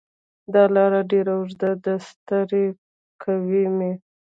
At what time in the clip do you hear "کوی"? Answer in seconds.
3.23-3.63